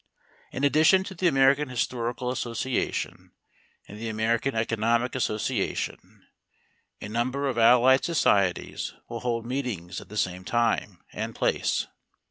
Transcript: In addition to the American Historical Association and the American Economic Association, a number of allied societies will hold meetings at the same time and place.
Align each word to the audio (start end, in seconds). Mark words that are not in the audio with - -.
In 0.51 0.63
addition 0.63 1.03
to 1.03 1.13
the 1.13 1.27
American 1.27 1.69
Historical 1.69 2.31
Association 2.31 3.33
and 3.87 3.99
the 3.99 4.09
American 4.09 4.55
Economic 4.55 5.13
Association, 5.13 6.25
a 6.99 7.07
number 7.07 7.47
of 7.47 7.59
allied 7.59 8.03
societies 8.03 8.95
will 9.07 9.19
hold 9.19 9.45
meetings 9.45 10.01
at 10.01 10.09
the 10.09 10.17
same 10.17 10.43
time 10.43 11.03
and 11.13 11.35
place. 11.35 11.85